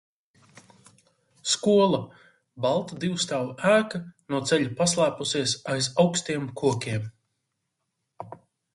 [1.51, 1.99] Skola-
[2.65, 4.03] balta divstāvu ēka-
[4.35, 7.09] no ceļa paslēpusies aiz augstiem kokiem.